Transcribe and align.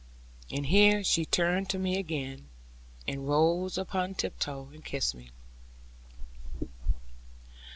And 0.49 0.65
here 0.65 1.03
she 1.03 1.25
turned 1.25 1.69
to 1.69 1.77
me 1.77 1.95
again, 1.99 2.49
and 3.07 3.27
rose 3.29 3.77
upon 3.77 4.15
tiptoe, 4.15 4.71
and 4.73 4.83
kissed 4.83 5.13
me. 5.13 5.29